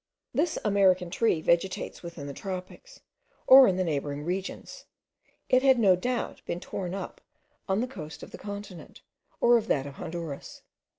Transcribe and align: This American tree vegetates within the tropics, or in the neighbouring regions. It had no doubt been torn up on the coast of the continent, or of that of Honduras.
This 0.33 0.57
American 0.65 1.11
tree 1.11 1.41
vegetates 1.41 2.01
within 2.01 2.25
the 2.25 2.33
tropics, 2.33 3.01
or 3.45 3.67
in 3.67 3.75
the 3.75 3.83
neighbouring 3.83 4.23
regions. 4.23 4.85
It 5.47 5.61
had 5.61 5.77
no 5.77 5.95
doubt 5.95 6.41
been 6.47 6.59
torn 6.59 6.95
up 6.95 7.21
on 7.69 7.81
the 7.81 7.87
coast 7.87 8.23
of 8.23 8.31
the 8.31 8.39
continent, 8.39 9.03
or 9.39 9.57
of 9.59 9.67
that 9.67 9.85
of 9.85 9.93
Honduras. 9.97 10.63